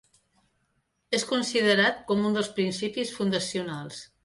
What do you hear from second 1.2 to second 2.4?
considerat com un